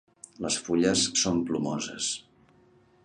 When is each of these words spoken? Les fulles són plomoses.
Les 0.45 0.55
fulles 0.69 1.03
són 1.25 1.43
plomoses. 1.51 2.09